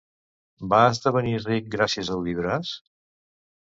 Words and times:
Va 0.71 0.79
esdevenir 0.93 1.35
ric 1.43 1.69
gràcies 1.77 2.11
a 2.15 2.19
Hudibras? 2.21 2.73